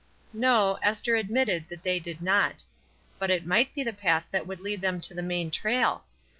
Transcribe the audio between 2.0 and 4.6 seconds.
not. But it might be the path that would